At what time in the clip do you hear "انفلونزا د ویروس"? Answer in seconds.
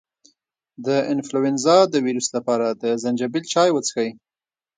1.11-2.27